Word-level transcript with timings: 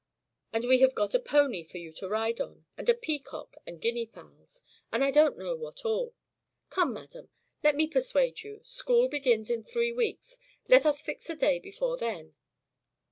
And 0.51 0.65
we 0.65 0.79
have 0.79 0.95
got 0.95 1.13
a 1.13 1.19
pony 1.19 1.61
for 1.63 1.77
you 1.77 1.91
to 1.93 2.09
ride 2.09 2.41
on, 2.41 2.65
and 2.75 2.89
a 2.89 2.95
peacock 2.95 3.55
and 3.67 3.79
guinea 3.79 4.07
fowls, 4.07 4.63
and 4.91 5.03
I 5.03 5.11
don't 5.11 5.37
know 5.37 5.55
what 5.55 5.85
all. 5.85 6.15
Come, 6.71 6.91
madam, 6.93 7.29
let 7.63 7.75
me 7.75 7.85
persuade 7.85 8.41
you. 8.41 8.61
School 8.63 9.09
begins 9.09 9.51
in 9.51 9.63
three 9.63 9.91
weeks. 9.93 10.39
Let 10.67 10.87
us 10.87 11.03
fix 11.03 11.29
a 11.29 11.35
day 11.35 11.59
before 11.59 11.97
then." 11.97 12.33